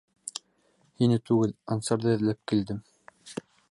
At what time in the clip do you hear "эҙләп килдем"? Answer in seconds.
2.17-2.85